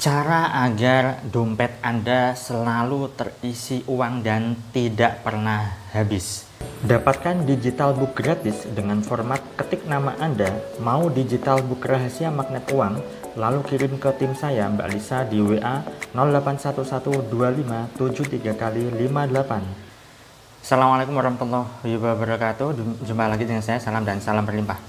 Cara 0.00 0.64
agar 0.64 1.20
dompet 1.28 1.76
Anda 1.84 2.32
selalu 2.32 3.12
terisi 3.20 3.84
uang 3.84 4.24
dan 4.24 4.56
tidak 4.72 5.20
pernah 5.20 5.76
habis. 5.92 6.48
Dapatkan 6.80 7.44
digital 7.44 7.92
book 7.92 8.16
gratis 8.16 8.64
dengan 8.72 9.04
format 9.04 9.44
ketik 9.60 9.84
nama 9.84 10.16
Anda, 10.16 10.56
mau 10.80 11.12
digital 11.12 11.60
book 11.60 11.84
rahasia 11.84 12.32
magnet 12.32 12.64
uang, 12.72 12.96
lalu 13.36 13.60
kirim 13.68 14.00
ke 14.00 14.08
tim 14.16 14.32
saya 14.32 14.72
Mbak 14.72 14.88
Lisa 14.88 15.20
di 15.28 15.36
WA 15.36 15.84
08112573 16.16 18.56
kali 18.56 18.88
58. 19.04 20.64
Assalamualaikum 20.64 21.12
warahmatullahi 21.12 22.00
wabarakatuh. 22.00 23.04
Jumpa 23.04 23.28
lagi 23.28 23.44
dengan 23.44 23.60
saya, 23.60 23.76
salam 23.76 24.08
dan 24.08 24.16
salam 24.24 24.48
berlimpah. 24.48 24.80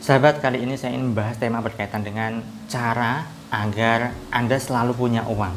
Sahabat, 0.00 0.40
kali 0.40 0.64
ini 0.64 0.80
saya 0.80 0.96
ingin 0.96 1.12
membahas 1.12 1.36
tema 1.36 1.60
berkaitan 1.60 2.00
dengan 2.00 2.40
cara 2.64 3.28
agar 3.62 4.16
Anda 4.34 4.58
selalu 4.58 4.96
punya 4.98 5.22
uang. 5.30 5.54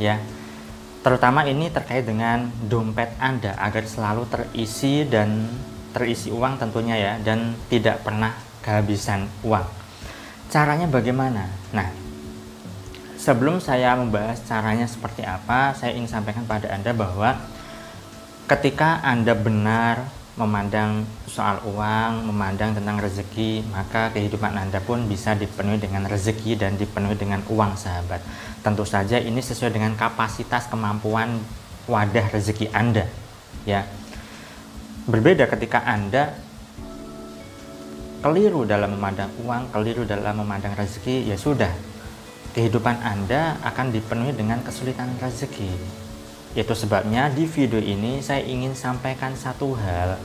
Ya. 0.00 0.22
Terutama 1.04 1.44
ini 1.44 1.68
terkait 1.68 2.08
dengan 2.08 2.48
dompet 2.64 3.12
Anda 3.20 3.54
agar 3.60 3.84
selalu 3.84 4.28
terisi 4.28 5.04
dan 5.04 5.48
terisi 5.92 6.28
uang 6.28 6.60
tentunya 6.60 6.96
ya 6.96 7.12
dan 7.20 7.56
tidak 7.72 8.04
pernah 8.04 8.34
kehabisan 8.60 9.28
uang. 9.44 9.64
Caranya 10.48 10.88
bagaimana? 10.88 11.48
Nah, 11.72 11.88
sebelum 13.16 13.60
saya 13.60 13.96
membahas 13.96 14.40
caranya 14.44 14.84
seperti 14.88 15.24
apa, 15.24 15.72
saya 15.76 15.92
ingin 15.96 16.08
sampaikan 16.08 16.44
pada 16.44 16.72
Anda 16.72 16.92
bahwa 16.92 17.36
ketika 18.48 19.00
Anda 19.04 19.36
benar 19.36 20.17
memandang 20.38 21.02
soal 21.26 21.58
uang, 21.66 22.30
memandang 22.30 22.72
tentang 22.78 23.02
rezeki, 23.02 23.66
maka 23.74 24.14
kehidupan 24.14 24.54
Anda 24.54 24.78
pun 24.78 25.10
bisa 25.10 25.34
dipenuhi 25.34 25.82
dengan 25.82 26.06
rezeki 26.06 26.54
dan 26.54 26.78
dipenuhi 26.78 27.18
dengan 27.18 27.42
uang, 27.50 27.74
sahabat. 27.74 28.22
Tentu 28.62 28.86
saja 28.86 29.18
ini 29.18 29.42
sesuai 29.42 29.74
dengan 29.74 29.98
kapasitas 29.98 30.70
kemampuan 30.70 31.42
wadah 31.90 32.30
rezeki 32.30 32.70
Anda, 32.70 33.10
ya. 33.66 33.82
Berbeda 35.10 35.50
ketika 35.50 35.82
Anda 35.82 36.38
keliru 38.22 38.62
dalam 38.62 38.94
memandang 38.94 39.34
uang, 39.42 39.74
keliru 39.74 40.06
dalam 40.06 40.38
memandang 40.38 40.78
rezeki, 40.78 41.26
ya 41.26 41.34
sudah. 41.34 41.70
Kehidupan 42.54 43.02
Anda 43.02 43.58
akan 43.66 43.90
dipenuhi 43.90 44.32
dengan 44.32 44.62
kesulitan 44.62 45.18
rezeki 45.18 46.07
itu 46.56 46.72
sebabnya 46.72 47.28
di 47.28 47.44
video 47.44 47.76
ini 47.76 48.24
saya 48.24 48.40
ingin 48.40 48.72
sampaikan 48.72 49.36
satu 49.36 49.76
hal, 49.76 50.16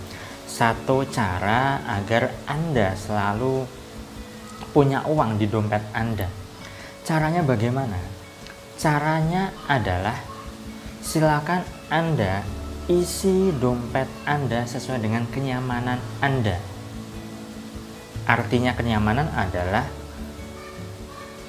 satu 0.47 1.03
cara 1.11 1.83
agar 1.83 2.31
Anda 2.47 2.95
selalu 2.95 3.67
punya 4.71 5.03
uang 5.03 5.35
di 5.35 5.51
dompet 5.51 5.83
Anda. 5.91 6.31
Caranya 7.03 7.43
bagaimana? 7.43 7.99
Caranya 8.79 9.51
adalah 9.67 10.15
silakan 11.03 11.67
Anda 11.91 12.41
isi 12.87 13.51
dompet 13.59 14.07
Anda 14.23 14.63
sesuai 14.63 15.03
dengan 15.03 15.27
kenyamanan 15.27 15.99
Anda. 16.23 16.55
Artinya 18.23 18.71
kenyamanan 18.71 19.27
adalah 19.35 19.83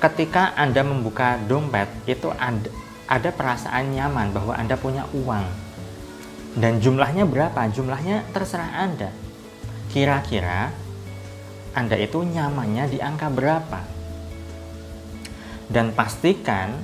ketika 0.03 0.53
Anda 0.59 0.83
membuka 0.83 1.39
dompet 1.47 1.87
itu 2.11 2.29
ada 2.35 2.84
ada 3.05 3.29
perasaan 3.33 3.93
nyaman 3.93 4.33
bahwa 4.33 4.57
Anda 4.57 4.77
punya 4.81 5.05
uang. 5.13 5.47
Dan 6.55 6.79
jumlahnya 6.79 7.27
berapa? 7.27 7.67
Jumlahnya 7.69 8.25
terserah 8.31 8.71
Anda. 8.79 9.11
Kira-kira 9.91 10.71
Anda 11.75 11.97
itu 11.99 12.23
nyamannya 12.23 12.89
di 12.89 12.99
angka 13.03 13.29
berapa? 13.29 13.83
Dan 15.69 15.91
pastikan 15.93 16.79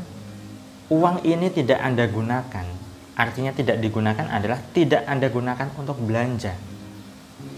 uang 0.91 1.23
ini 1.23 1.49
tidak 1.55 1.79
Anda 1.81 2.11
gunakan. 2.11 2.67
Artinya 3.15 3.53
tidak 3.55 3.79
digunakan 3.79 4.27
adalah 4.27 4.59
tidak 4.75 5.07
Anda 5.07 5.31
gunakan 5.31 5.69
untuk 5.79 6.01
belanja. 6.03 6.57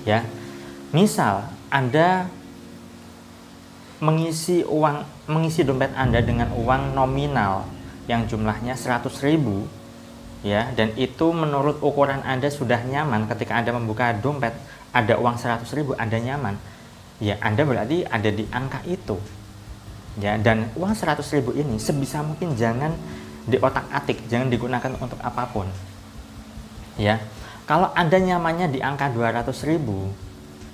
Ya. 0.05 0.27
Misal 0.93 1.49
Anda 1.73 2.29
mengisi 4.03 4.67
uang 4.67 5.07
mengisi 5.31 5.63
dompet 5.63 5.95
Anda 5.95 6.21
dengan 6.21 6.51
uang 6.53 6.93
nominal 6.93 7.65
yang 8.11 8.27
jumlahnya 8.27 8.75
100 8.75 9.09
ribu 9.27 9.67
ya. 10.43 10.71
Dan 10.75 10.95
itu 10.99 11.31
menurut 11.31 11.79
ukuran 11.83 12.23
Anda 12.23 12.51
sudah 12.51 12.83
nyaman 12.83 13.31
ketika 13.31 13.59
Anda 13.59 13.75
membuka 13.75 14.15
dompet 14.17 14.55
ada 14.93 15.15
uang 15.19 15.39
100 15.39 15.65
ribu 15.77 15.95
Anda 15.99 16.19
nyaman. 16.19 16.59
Ya 17.23 17.39
Anda 17.39 17.63
berarti 17.63 18.03
ada 18.07 18.31
di 18.31 18.45
angka 18.51 18.83
itu 18.87 19.17
ya. 20.19 20.37
Dan 20.39 20.71
uang 20.75 20.95
100 20.95 21.23
ribu 21.39 21.55
ini 21.55 21.79
sebisa 21.79 22.21
mungkin 22.21 22.59
jangan 22.59 22.95
di 23.43 23.59
otak 23.59 23.91
atik 23.91 24.31
jangan 24.31 24.47
digunakan 24.51 24.93
untuk 25.03 25.19
apa 25.19 25.51
pun 25.51 25.67
ya. 26.99 27.19
Kalau 27.63 27.95
Anda 27.95 28.19
nyamannya 28.19 28.75
di 28.75 28.83
angka 28.83 29.11
200 29.15 29.69
ribu 29.71 30.11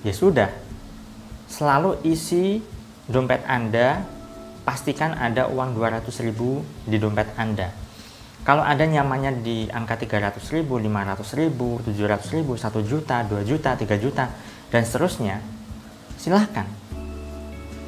ya 0.01 0.13
sudah. 0.13 0.49
Selalu 1.49 1.97
isi 2.05 2.61
dompet 3.09 3.41
Anda 3.49 4.05
pastikan 4.69 5.17
ada 5.17 5.49
uang 5.49 5.73
200 5.73 6.05
ribu 6.21 6.61
di 6.85 7.01
dompet 7.01 7.25
Anda. 7.41 7.73
Kalau 8.45 8.61
ada 8.61 8.85
nyamannya 8.85 9.41
di 9.41 9.65
angka 9.65 9.97
300 9.97 10.37
ribu, 10.53 10.77
500 10.77 11.41
ribu, 11.41 11.81
700 11.81 12.37
ribu, 12.37 12.53
1 12.53 12.85
juta, 12.85 13.25
2 13.25 13.49
juta, 13.49 13.73
3 13.73 13.97
juta, 13.97 14.29
dan 14.69 14.85
seterusnya, 14.85 15.41
silahkan. 16.21 16.69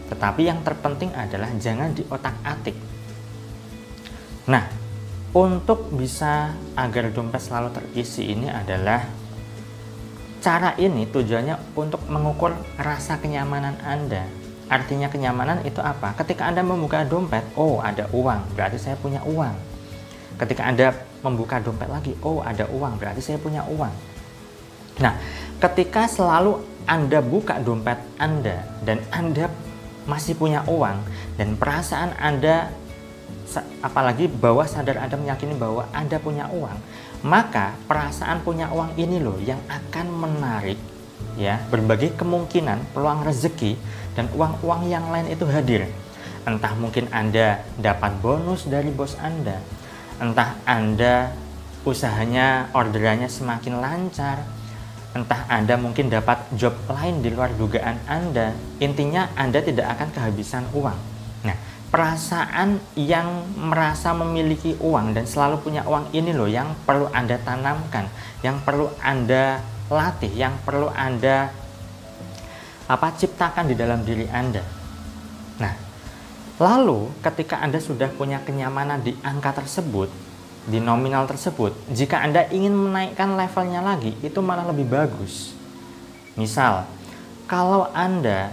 Tetapi 0.10 0.42
yang 0.42 0.66
terpenting 0.66 1.14
adalah 1.14 1.54
jangan 1.62 1.94
di 1.94 2.02
otak 2.10 2.34
atik. 2.42 2.74
Nah, 4.50 4.66
untuk 5.38 5.94
bisa 5.94 6.58
agar 6.74 7.14
dompet 7.14 7.46
selalu 7.46 7.78
terisi 7.78 8.34
ini 8.34 8.50
adalah 8.50 9.06
cara 10.42 10.74
ini 10.82 11.06
tujuannya 11.06 11.78
untuk 11.78 12.10
mengukur 12.10 12.58
rasa 12.82 13.22
kenyamanan 13.22 13.78
Anda 13.86 14.41
Artinya 14.72 15.12
kenyamanan 15.12 15.68
itu 15.68 15.84
apa? 15.84 16.16
Ketika 16.16 16.48
Anda 16.48 16.64
membuka 16.64 17.04
dompet, 17.04 17.44
oh 17.60 17.84
ada 17.84 18.08
uang, 18.16 18.56
berarti 18.56 18.80
saya 18.80 18.96
punya 18.96 19.20
uang. 19.28 19.52
Ketika 20.40 20.64
Anda 20.64 20.96
membuka 21.20 21.60
dompet 21.60 21.92
lagi, 21.92 22.16
oh 22.24 22.40
ada 22.40 22.64
uang, 22.72 22.96
berarti 22.96 23.20
saya 23.20 23.36
punya 23.36 23.68
uang. 23.68 23.92
Nah, 25.04 25.20
ketika 25.60 26.08
selalu 26.08 26.64
Anda 26.88 27.20
buka 27.20 27.60
dompet 27.60 28.00
Anda 28.16 28.64
dan 28.88 29.04
Anda 29.12 29.52
masih 30.08 30.40
punya 30.40 30.64
uang 30.64 31.04
dan 31.36 31.60
perasaan 31.60 32.16
Anda 32.16 32.72
apalagi 33.84 34.32
bawah 34.32 34.64
sadar 34.64 35.04
Anda 35.04 35.20
meyakini 35.20 35.60
bahwa 35.60 35.84
Anda 35.92 36.16
punya 36.16 36.48
uang, 36.48 36.80
maka 37.28 37.76
perasaan 37.92 38.40
punya 38.40 38.72
uang 38.72 38.96
ini 38.96 39.20
loh 39.20 39.36
yang 39.44 39.60
akan 39.68 40.08
menarik 40.08 40.80
ya 41.40 41.64
berbagai 41.72 42.18
kemungkinan 42.20 42.92
peluang 42.92 43.24
rezeki 43.24 43.78
dan 44.18 44.28
uang-uang 44.36 44.88
yang 44.88 45.08
lain 45.12 45.32
itu 45.32 45.48
hadir. 45.48 45.88
Entah 46.42 46.74
mungkin 46.74 47.06
Anda 47.14 47.62
dapat 47.78 48.18
bonus 48.18 48.66
dari 48.66 48.90
bos 48.90 49.14
Anda, 49.22 49.62
entah 50.18 50.58
Anda 50.66 51.30
usahanya 51.86 52.74
orderannya 52.74 53.30
semakin 53.30 53.78
lancar, 53.78 54.42
entah 55.14 55.46
Anda 55.46 55.78
mungkin 55.78 56.10
dapat 56.10 56.50
job 56.58 56.74
lain 56.90 57.22
di 57.22 57.30
luar 57.30 57.54
dugaan 57.54 58.02
Anda. 58.10 58.58
Intinya 58.82 59.30
Anda 59.38 59.62
tidak 59.62 59.98
akan 59.98 60.10
kehabisan 60.14 60.66
uang. 60.74 61.00
Nah, 61.46 61.58
perasaan 61.92 62.80
yang 62.98 63.46
merasa 63.60 64.16
memiliki 64.16 64.80
uang 64.82 65.14
dan 65.14 65.28
selalu 65.30 65.62
punya 65.62 65.84
uang 65.86 66.10
ini 66.16 66.32
loh 66.34 66.50
yang 66.50 66.74
perlu 66.88 67.06
Anda 67.12 67.38
tanamkan, 67.38 68.10
yang 68.42 68.64
perlu 68.66 68.90
Anda 69.04 69.62
latih, 69.92 70.32
yang 70.32 70.56
perlu 70.64 70.88
Anda 70.90 71.52
apa 72.92 73.16
ciptakan 73.16 73.72
di 73.72 73.76
dalam 73.80 74.04
diri 74.04 74.28
Anda. 74.28 74.60
Nah, 75.64 75.74
lalu 76.60 77.08
ketika 77.24 77.64
Anda 77.64 77.80
sudah 77.80 78.12
punya 78.12 78.44
kenyamanan 78.44 79.00
di 79.00 79.16
angka 79.24 79.64
tersebut, 79.64 80.12
di 80.68 80.84
nominal 80.84 81.24
tersebut, 81.24 81.72
jika 81.88 82.20
Anda 82.20 82.52
ingin 82.52 82.76
menaikkan 82.76 83.32
levelnya 83.40 83.80
lagi, 83.80 84.12
itu 84.20 84.44
malah 84.44 84.68
lebih 84.68 84.92
bagus. 84.92 85.56
Misal, 86.36 86.84
kalau 87.48 87.88
Anda 87.96 88.52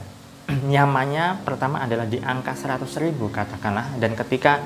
nyamannya 0.72 1.42
pertama 1.42 1.82
adalah 1.82 2.06
di 2.06 2.22
angka 2.22 2.54
100 2.54 2.86
ribu 3.02 3.26
katakanlah 3.34 3.98
dan 3.98 4.14
ketika 4.14 4.62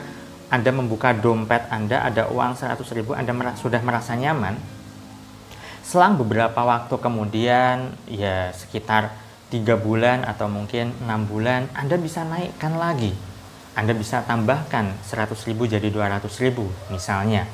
anda 0.52 0.68
membuka 0.68 1.16
dompet 1.16 1.64
Anda 1.72 2.04
ada 2.04 2.28
uang 2.28 2.60
100 2.60 2.76
ribu 2.92 3.16
Anda 3.16 3.32
sudah 3.56 3.80
merasa 3.80 4.12
nyaman 4.12 4.60
selang 5.80 6.20
beberapa 6.20 6.60
waktu 6.60 6.92
kemudian 7.00 7.96
ya 8.04 8.52
sekitar 8.52 9.21
tiga 9.52 9.76
bulan 9.76 10.25
atau 10.25 10.49
mungkin 10.49 10.96
enam 11.04 11.28
bulan 11.28 11.69
Anda 11.76 12.00
bisa 12.00 12.25
naikkan 12.25 12.81
lagi. 12.81 13.12
Anda 13.76 13.93
bisa 13.93 14.25
tambahkan 14.25 14.96
100 15.04 15.37
ribu 15.49 15.69
jadi 15.69 15.93
200 15.93 16.25
ribu 16.40 16.72
misalnya. 16.88 17.44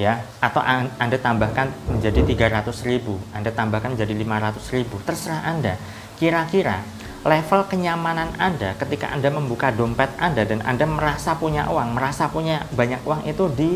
Ya 0.00 0.24
atau 0.40 0.64
Anda 0.64 1.20
tambahkan 1.20 1.68
menjadi 1.92 2.24
300 2.24 2.88
ribu 2.88 3.20
Anda 3.36 3.52
tambahkan 3.52 3.92
menjadi 3.92 4.16
500 4.16 4.76
ribu 4.76 4.96
terserah 5.04 5.44
Anda. 5.44 5.76
Kira-kira 6.16 6.80
level 7.28 7.68
kenyamanan 7.68 8.32
Anda 8.40 8.72
ketika 8.80 9.12
Anda 9.12 9.28
membuka 9.28 9.68
dompet 9.68 10.08
Anda 10.16 10.48
dan 10.48 10.64
Anda 10.64 10.88
merasa 10.88 11.36
punya 11.36 11.68
uang, 11.68 11.92
merasa 11.92 12.32
punya 12.32 12.64
banyak 12.72 13.04
uang 13.04 13.28
itu 13.28 13.44
di 13.52 13.70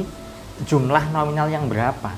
jumlah 0.64 1.12
nominal 1.12 1.52
yang 1.52 1.68
berapa. 1.68 2.12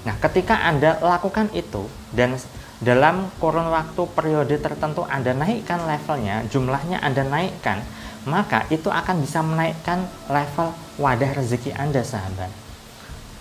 Nah, 0.00 0.16
ketika 0.16 0.64
Anda 0.64 0.96
lakukan 0.98 1.52
itu 1.52 1.86
dan 2.16 2.34
dalam 2.80 3.28
kurun 3.36 3.68
waktu 3.68 4.08
periode 4.16 4.56
tertentu 4.56 5.04
Anda 5.04 5.36
naikkan 5.36 5.84
levelnya, 5.84 6.48
jumlahnya 6.48 7.04
Anda 7.04 7.28
naikkan, 7.28 7.84
maka 8.24 8.64
itu 8.72 8.88
akan 8.88 9.20
bisa 9.20 9.44
menaikkan 9.44 10.08
level 10.32 10.72
wadah 10.96 11.30
rezeki 11.36 11.76
Anda, 11.76 12.00
sahabat. 12.00 12.48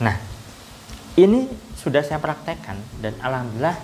Nah, 0.03 0.15
ini 1.15 1.47
sudah 1.79 2.03
saya 2.03 2.19
praktekkan 2.19 2.75
dan 2.99 3.15
alhamdulillah 3.23 3.79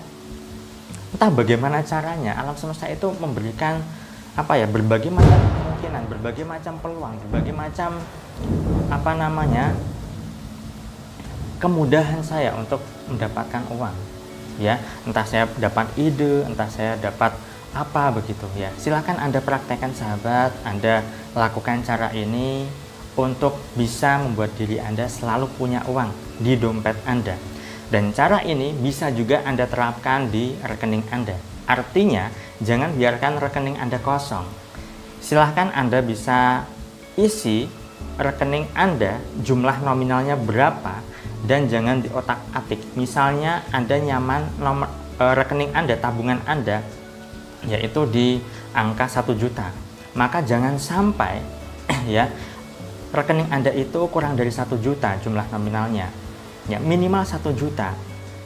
entah 1.16 1.31
bagaimana 1.31 1.80
caranya 1.88 2.36
alam 2.36 2.60
semesta 2.60 2.92
itu 2.92 3.07
memberikan 3.24 3.80
apa 4.36 4.60
ya 4.60 4.68
berbagai 4.68 5.07
macam 5.07 5.40
kemungkinan, 5.40 6.04
berbagai 6.12 6.44
macam 6.44 6.75
peluang, 6.84 7.16
berbagai 7.28 7.56
macam 7.56 7.96
apa 8.92 9.12
namanya 9.16 9.72
kemudahan 11.63 12.19
saya 12.19 12.52
untuk 12.60 12.84
mendapatkan 13.07 13.63
uang 13.72 14.15
ya 14.62 14.80
entah 15.07 15.25
saya 15.28 15.50
dapat 15.60 15.92
ide 16.00 16.46
entah 16.48 16.69
saya 16.69 16.96
dapat 17.00 17.36
apa 17.75 18.16
begitu 18.16 18.48
ya 18.56 18.72
silahkan 18.80 19.19
anda 19.19 19.44
praktekkan 19.44 19.92
sahabat 19.92 20.56
anda 20.63 21.04
lakukan 21.36 21.84
cara 21.84 22.12
ini 22.16 22.68
untuk 23.16 23.60
bisa 23.75 24.19
membuat 24.19 24.56
diri 24.56 24.80
anda 24.80 25.07
selalu 25.07 25.52
punya 25.60 25.84
uang 25.88 26.12
di 26.40 26.56
dompet 26.56 26.96
anda 27.04 27.36
dan 27.86 28.10
cara 28.18 28.42
ini 28.42 28.74
bisa 28.74 29.13
juga 29.13 29.46
Anda 29.46 29.69
terapkan 29.69 30.34
di 30.34 30.57
rekening 30.57 31.06
Anda. 31.13 31.38
Artinya, 31.69 32.34
jangan 32.57 32.98
biarkan 32.98 33.38
rekening 33.38 33.78
Anda 33.78 34.02
kosong. 34.02 34.46
Silahkan 35.22 35.69
Anda 35.74 36.02
bisa 36.02 36.66
isi 37.13 37.69
rekening 38.18 38.74
Anda 38.74 39.22
jumlah 39.42 39.86
nominalnya 39.86 40.34
berapa 40.34 41.02
dan 41.45 41.69
jangan 41.69 42.01
di 42.01 42.09
otak 42.12 42.42
atik. 42.51 42.81
Misalnya 42.97 43.63
Anda 43.71 44.01
nyaman 44.01 44.59
nomor 44.59 44.89
e, 45.18 45.24
rekening 45.24 45.71
Anda, 45.71 45.95
tabungan 45.97 46.42
Anda 46.45 46.81
yaitu 47.65 48.06
di 48.09 48.38
angka 48.74 49.09
1 49.09 49.31
juta. 49.38 49.69
Maka 50.13 50.42
jangan 50.45 50.77
sampai 50.77 51.42
ya 52.09 52.30
rekening 53.15 53.50
Anda 53.53 53.71
itu 53.71 54.06
kurang 54.12 54.36
dari 54.36 54.51
1 54.51 54.68
juta 54.81 55.15
jumlah 55.21 55.47
nominalnya 55.50 56.25
ya 56.69 56.81
minimal 56.81 57.24
satu 57.25 57.53
juta. 57.53 57.94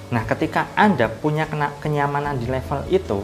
Nah, 0.10 0.24
ketika 0.26 0.68
Anda 0.74 1.08
punya 1.08 1.46
kena, 1.46 1.72
kenyamanan 1.80 2.42
di 2.42 2.50
level 2.50 2.82
itu, 2.90 3.22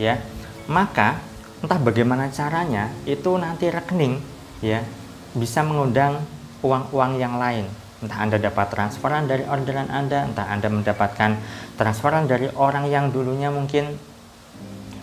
ya, 0.00 0.16
maka 0.64 1.20
entah 1.60 1.76
bagaimana 1.76 2.32
caranya 2.32 2.88
itu 3.04 3.36
nanti 3.36 3.68
rekening 3.68 4.20
ya 4.64 4.80
bisa 5.36 5.60
mengundang 5.60 6.24
uang-uang 6.64 7.20
yang 7.20 7.36
lain. 7.36 7.68
Entah 7.96 8.18
Anda 8.20 8.36
dapat 8.36 8.68
transferan 8.68 9.24
dari 9.24 9.48
orderan 9.48 9.88
Anda, 9.88 10.28
entah 10.28 10.46
Anda 10.52 10.68
mendapatkan 10.68 11.30
transferan 11.80 12.28
dari 12.28 12.52
orang 12.52 12.92
yang 12.92 13.08
dulunya 13.08 13.48
mungkin 13.48 13.96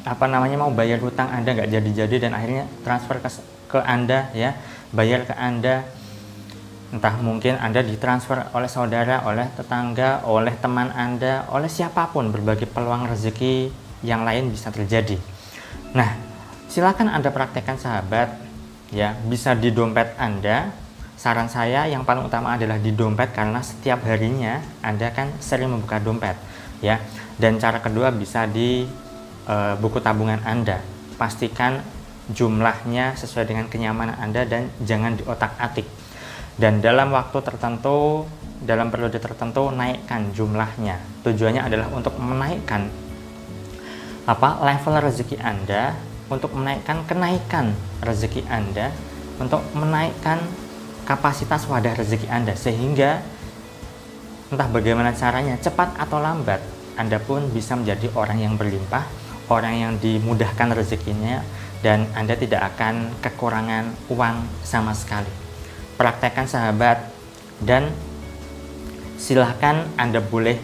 apa 0.04 0.28
namanya 0.28 0.60
mau 0.60 0.70
bayar 0.70 1.00
hutang 1.00 1.32
Anda 1.32 1.56
nggak 1.56 1.72
jadi-jadi 1.74 2.28
dan 2.28 2.32
akhirnya 2.36 2.70
transfer 2.84 3.18
ke, 3.24 3.30
ke 3.72 3.80
Anda 3.82 4.30
ya, 4.38 4.54
bayar 4.94 5.26
ke 5.26 5.34
Anda 5.34 5.88
entah 6.94 7.18
mungkin 7.18 7.58
Anda 7.58 7.82
ditransfer 7.82 8.54
oleh 8.54 8.70
saudara, 8.70 9.26
oleh 9.26 9.50
tetangga, 9.58 10.22
oleh 10.30 10.54
teman 10.62 10.94
Anda, 10.94 11.50
oleh 11.50 11.66
siapa 11.66 12.14
pun 12.14 12.30
berbagai 12.30 12.70
peluang 12.70 13.10
rezeki 13.10 13.74
yang 14.06 14.22
lain 14.22 14.54
bisa 14.54 14.70
terjadi. 14.70 15.18
Nah, 15.98 16.14
silakan 16.70 17.10
Anda 17.10 17.34
praktekkan 17.34 17.82
sahabat 17.82 18.38
ya, 18.94 19.18
bisa 19.26 19.58
di 19.58 19.74
dompet 19.74 20.14
Anda. 20.22 20.83
Saran 21.24 21.48
saya 21.48 21.88
yang 21.88 22.04
paling 22.04 22.28
utama 22.28 22.60
adalah 22.60 22.76
di 22.76 22.92
dompet 22.92 23.32
karena 23.32 23.64
setiap 23.64 24.04
harinya 24.04 24.60
Anda 24.84 25.08
kan 25.16 25.32
sering 25.40 25.72
membuka 25.72 25.96
dompet 26.04 26.36
ya. 26.84 27.00
Dan 27.40 27.64
cara 27.64 27.80
kedua 27.80 28.12
bisa 28.12 28.44
di 28.44 28.84
e, 29.48 29.56
buku 29.80 30.04
tabungan 30.04 30.44
Anda. 30.44 30.84
Pastikan 31.16 31.80
jumlahnya 32.28 33.16
sesuai 33.16 33.48
dengan 33.48 33.72
kenyamanan 33.72 34.20
Anda 34.20 34.44
dan 34.44 34.68
jangan 34.84 35.16
di 35.16 35.24
otak-atik 35.24 35.88
dan 36.60 36.84
dalam 36.84 37.16
waktu 37.16 37.40
tertentu 37.40 38.28
dalam 38.64 38.88
periode 38.94 39.18
tertentu 39.20 39.74
naikkan 39.74 40.32
jumlahnya 40.32 41.00
tujuannya 41.26 41.62
adalah 41.66 41.88
untuk 41.92 42.16
menaikkan 42.16 42.88
apa 44.24 44.64
level 44.64 44.96
rezeki 45.04 45.36
Anda 45.44 45.98
untuk 46.32 46.56
menaikkan 46.56 47.04
kenaikan 47.04 47.76
rezeki 48.00 48.48
Anda 48.48 48.94
untuk 49.42 49.66
menaikkan 49.76 50.40
kapasitas 51.04 51.68
wadah 51.68 51.96
rezeki 51.96 52.28
Anda 52.32 52.56
sehingga 52.56 53.24
entah 54.52 54.70
bagaimana 54.70 55.16
caranya 55.16 55.60
cepat 55.60 55.96
atau 56.00 56.20
lambat 56.20 56.60
Anda 56.96 57.20
pun 57.20 57.50
bisa 57.52 57.76
menjadi 57.76 58.12
orang 58.16 58.40
yang 58.40 58.54
berlimpah 58.56 59.24
orang 59.52 59.76
yang 59.76 59.94
dimudahkan 60.00 60.72
rezekinya 60.72 61.44
dan 61.84 62.08
Anda 62.16 62.40
tidak 62.40 62.76
akan 62.76 63.12
kekurangan 63.20 63.92
uang 64.08 64.36
sama 64.64 64.96
sekali. 64.96 65.30
Praktekkan 66.00 66.48
sahabat 66.48 67.12
dan 67.60 67.92
silahkan 69.20 69.84
Anda 70.00 70.24
boleh 70.24 70.58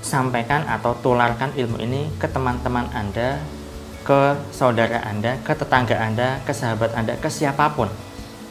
sampaikan 0.00 0.64
atau 0.68 0.96
tularkan 1.00 1.52
ilmu 1.56 1.80
ini 1.80 2.08
ke 2.16 2.28
teman-teman 2.28 2.88
Anda, 2.92 3.40
ke 4.04 4.36
saudara 4.52 5.04
Anda, 5.04 5.40
ke 5.44 5.52
tetangga 5.52 5.96
Anda, 5.96 6.40
ke 6.44 6.52
sahabat 6.52 6.92
Anda, 6.96 7.16
ke 7.20 7.28
siapa 7.28 7.72
pun 7.72 7.88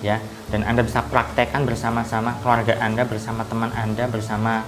ya. 0.04 0.20
Dan 0.52 0.68
Anda 0.68 0.84
bisa 0.84 1.02
praktekkan 1.08 1.64
bersama-sama 1.64 2.36
keluarga 2.44 2.78
Anda, 2.84 3.08
bersama 3.08 3.48
teman 3.48 3.72
Anda, 3.74 4.06
bersama 4.12 4.68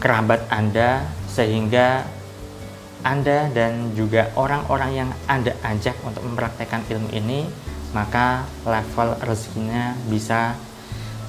kerabat 0.00 0.48
Anda 0.48 1.06
sehingga 1.28 2.08
Anda 3.04 3.52
dan 3.52 3.92
juga 3.92 4.32
orang-orang 4.34 4.90
yang 4.96 5.10
Anda 5.28 5.52
ajak 5.60 6.00
untuk 6.02 6.24
mempraktekkan 6.24 6.88
ilmu 6.88 7.12
ini 7.12 7.44
maka 7.94 8.42
level 8.66 9.14
rezekinya 9.22 9.94
bisa 10.10 10.58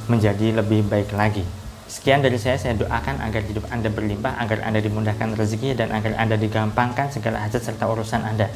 menjadi 0.09 0.59
lebih 0.59 0.85
baik 0.89 1.13
lagi. 1.13 1.45
Sekian 1.85 2.25
dari 2.25 2.41
saya, 2.41 2.57
saya 2.57 2.73
doakan 2.73 3.21
agar 3.21 3.45
hidup 3.45 3.69
Anda 3.69 3.93
berlimpah, 3.93 4.41
agar 4.41 4.65
Anda 4.65 4.81
dimudahkan 4.81 5.37
rezeki, 5.37 5.77
dan 5.77 5.93
agar 5.93 6.17
Anda 6.17 6.35
digampangkan 6.35 7.13
segala 7.13 7.45
hajat 7.45 7.61
serta 7.61 7.85
urusan 7.85 8.25
Anda. 8.25 8.49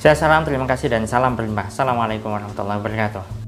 Saya 0.00 0.16
salam, 0.16 0.48
terima 0.48 0.64
kasih, 0.64 0.88
dan 0.88 1.04
salam 1.04 1.36
berlimpah. 1.36 1.68
Assalamualaikum 1.68 2.32
warahmatullahi 2.32 2.80
wabarakatuh. 2.80 3.45